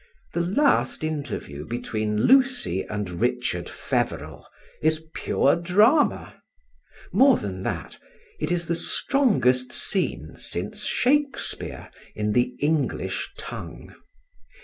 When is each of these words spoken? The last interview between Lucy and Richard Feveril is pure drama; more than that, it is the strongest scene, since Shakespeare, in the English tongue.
The 0.33 0.39
last 0.41 1.03
interview 1.03 1.63
between 1.67 2.21
Lucy 2.23 2.81
and 2.85 3.07
Richard 3.07 3.69
Feveril 3.69 4.47
is 4.81 5.03
pure 5.13 5.55
drama; 5.55 6.41
more 7.13 7.37
than 7.37 7.61
that, 7.61 7.99
it 8.39 8.51
is 8.51 8.65
the 8.65 8.73
strongest 8.73 9.71
scene, 9.71 10.35
since 10.37 10.85
Shakespeare, 10.85 11.91
in 12.15 12.31
the 12.33 12.55
English 12.59 13.31
tongue. 13.37 13.93